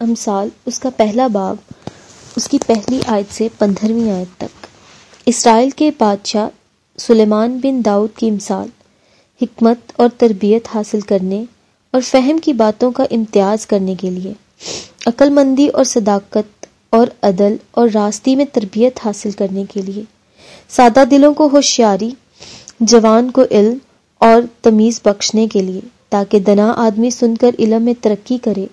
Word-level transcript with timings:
अमसाल, 0.00 0.50
उसका 0.66 0.90
पहला 0.90 1.28
बाब 1.28 1.58
उसकी 2.36 2.58
पहली 2.58 3.00
आयत 3.00 3.28
से 3.28 3.50
पंद्रहवीं 3.60 4.10
आयत 4.10 4.28
तक। 4.40 4.50
इसराइल 5.28 5.70
के 5.70 5.90
बादशाह 5.90 6.48
सुलेमान 6.98 7.60
बिन 7.60 7.82
दाऊद 7.82 8.10
की 8.10 8.30
मिसाल, 8.30 8.68
हिकमत 9.40 9.80
और 10.00 10.08
तरबियत 10.08 10.68
हासिल 10.68 11.02
करने 11.02 11.46
और 11.94 12.02
फहम 12.02 12.38
की 12.38 12.52
बातों 12.52 12.92
का 12.92 13.06
इम्तियाज़ 13.10 13.66
करने 13.66 13.96
के 13.96 14.10
लिए। 14.10 14.36
अक्लमंदी 15.06 15.68
और 15.68 15.84
सदाकत 15.84 16.50
और 16.92 17.12
अदल 17.22 17.58
और 17.74 17.90
रास्ती 17.90 18.36
में 18.36 18.46
तरबियत 18.46 19.04
हासिल 19.04 19.32
करने 19.32 19.64
के 19.64 19.82
लिए। 19.82 20.06
सादा 20.68 21.04
दिलों 21.04 21.34
को 21.34 21.48
होशियारी, 21.48 22.16
जवान 22.82 23.30
को 23.30 23.44
इल्म 23.44 23.80
और 24.20 24.48
तमीज़ 24.64 25.00
बख्शने 25.04 25.48
के 25.48 25.62
लिए, 25.62 25.82
ताकि 26.12 26.40
दना 26.40 26.70
आदमी 26.70 27.10
सुनकर 27.10 27.54
इलम 27.54 27.82
में 27.82 27.94
तरक्की 27.94 28.38
करे। 28.38 28.68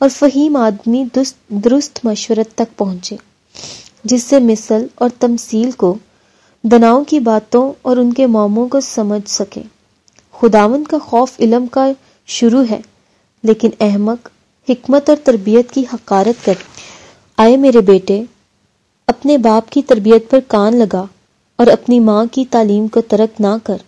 और 0.00 0.08
फहीम 0.08 0.56
आदमी 0.56 1.04
दुरुस्त 1.14 2.00
मशवरत 2.06 2.50
तक 2.58 2.68
पहुँचे, 2.78 3.18
जिससे 4.06 4.40
मिसल 4.40 4.88
और 5.02 5.10
तमसील 5.20 5.72
को, 5.72 5.96
दनाओं 6.64 7.04
की 7.04 7.20
बातों 7.20 7.72
और 7.84 7.98
उनके 7.98 8.26
मामों 8.28 8.68
को 8.68 8.80
समझ 8.80 9.22
सके। 9.28 9.62
खुदावन 10.34 10.84
का 10.84 10.98
खौफ 11.00 11.40
इलम 11.40 11.66
का 11.66 11.94
शुरू 12.28 12.62
है, 12.62 12.82
लेकिन 13.44 13.72
अहमक, 13.80 14.30
हिकमत 14.68 15.10
और 15.10 15.16
तरबियत 15.16 15.70
की 15.70 15.82
हकारत 15.92 16.38
कर, 16.38 16.56
आए 17.38 17.56
मेरे 17.56 17.80
बेटे, 17.82 18.26
अपने 19.08 19.38
बाप 19.38 19.68
की 19.68 19.82
तरबियत 19.82 20.28
पर 20.30 20.40
कान 20.50 20.74
लगा 20.74 21.08
और 21.58 21.68
अपनी 21.68 22.00
माँ 22.00 22.26
की 22.26 22.44
तालीम 22.44 22.88
को 22.88 23.00
तरक 23.02 23.40
ना 23.40 23.56
कर, 23.58 23.80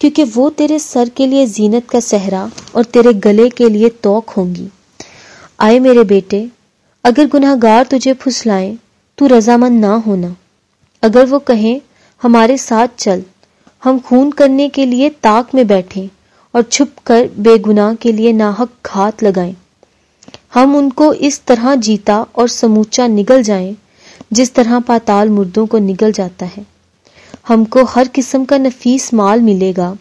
क्योंकि 0.00 0.24
वो 0.24 0.48
तेरे 0.50 0.78
सर 0.78 1.08
के 1.08 1.26
लिए 1.26 1.46
जीनत 1.48 1.88
का 1.90 2.00
सहरा 2.00 2.50
और 2.76 2.84
तेरे 2.84 3.12
गले 3.20 3.48
के 3.50 3.68
लिए 3.68 3.88
तोक 4.02 4.30
होंगी। 4.30 4.68
आए 5.60 5.78
मेरे 5.78 6.04
बेटे, 6.04 6.48
अगर 7.04 7.26
गुनाहगार 7.26 7.84
तुझे 7.84 8.12
फुसलाएँ, 8.12 8.78
तू 9.18 9.26
रजामंद 9.26 9.80
ना 9.80 9.94
होना। 9.94 10.36
अगर 11.02 11.26
वो 11.26 11.38
कहें, 11.38 11.80
हमारे 12.22 12.58
साथ 12.58 12.88
चल, 12.98 13.22
हम 13.84 13.98
खून 13.98 14.30
करने 14.30 14.68
के 14.68 14.86
लिए 14.86 15.08
ताक 15.08 15.54
में 15.54 15.66
बैठे 15.66 16.08
और 16.54 16.62
छुप 16.62 16.92
कर 17.06 17.28
बेगुनाह 17.38 17.94
के 17.94 18.12
लिए 18.12 18.32
नाहक 18.32 18.70
घात 18.86 19.22
लगाएँ। 19.22 19.56
हम 20.54 20.76
उनको 20.76 21.12
इस 21.12 21.44
तरह 21.44 21.74
जीता 21.74 22.20
और 22.36 22.48
समूचा 22.48 23.06
निगल 23.06 23.42
जाएँ, 23.42 23.76
जिस 24.32 24.54
तरह 24.54 24.80
पाताल 24.80 25.28
मुर्दों 25.28 25.66
को 25.66 25.78
निगल 25.78 26.12
जाता 26.12 26.46
है। 26.46 26.66
हमको 27.48 27.84
हर 27.84 28.08
किस्म 28.08 28.44
का 28.44 28.58
नफीस 28.58 29.12
माल 29.14 29.40
मिलेगा, 29.40 29.96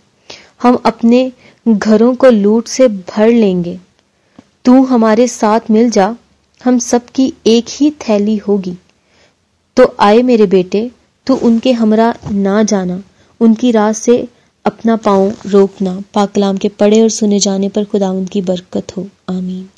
हम 0.63 0.81
अपने 0.85 1.31
घरों 1.67 2.15
को 2.15 2.29
लूट 2.29 2.67
से 2.67 2.87
भर 2.87 3.27
लेंगे। 3.27 3.79
तू 4.67 4.83
हमारे 4.83 5.27
साथ 5.27 5.59
मिल 5.71 5.89
जा, 5.89 6.15
हम 6.65 6.79
सबकी 6.79 7.33
एक 7.47 7.65
ही 7.69 7.91
थैली 7.91 8.37
होगी। 8.37 8.77
तो 9.77 9.95
आए 9.99 10.21
मेरे 10.21 10.45
बेटे, 10.45 10.91
तू 11.27 11.35
उनके 11.35 11.71
हमरा 11.71 12.15
ना 12.31 12.63
जाना, 12.63 13.03
उनकी 13.39 13.71
राह 13.71 13.91
से 13.91 14.27
अपना 14.65 14.95
पाँव 14.95 15.33
रोकना, 15.45 16.03
पाकलाम 16.13 16.57
के 16.57 16.69
पढ़े 16.69 17.01
और 17.01 17.09
सुने 17.09 17.39
जाने 17.39 17.69
पर 17.69 17.85
खुदा 17.85 18.11
उनकी 18.11 18.41
बरकत 18.41 18.97
हो। 18.97 19.07
आमीन। 19.29 19.69